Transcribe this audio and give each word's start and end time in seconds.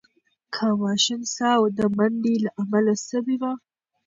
د 0.55 0.55
ماشوم 0.81 1.21
ساه 1.35 1.61
د 1.77 1.79
منډې 1.97 2.35
له 2.43 2.51
امله 2.61 2.93
سوې 3.09 3.35
وه. 3.41 3.53